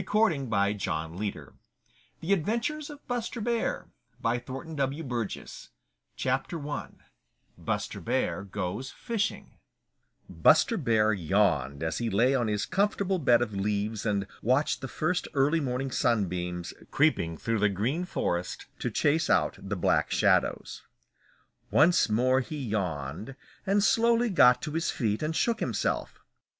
[0.03, 0.49] THOSE WHO COULD CLIMB,
[0.79, 1.55] CLIMBED 112
[2.21, 3.85] THE ADVENTURES OF BUSTER BEAR
[4.25, 4.39] I
[7.59, 9.59] BUSTER BEAR GOES FISHING
[10.27, 14.87] Buster Bear yawned as he lay on his comfortable bed of leaves and watched the
[14.87, 20.81] first early morning sunbeams creeping through the Green Forest to chase out the Black Shadows.
[21.69, 23.35] Once more he yawned,
[23.67, 26.23] and slowly got to his feet and shook himself.